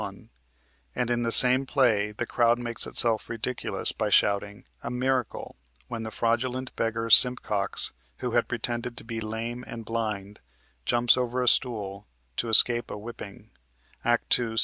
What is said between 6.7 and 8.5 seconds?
beggar Simpcox, who had